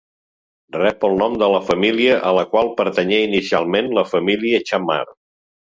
[0.75, 5.01] Rep el nom de la família a la qual pertanyé inicialment, la família Xammar.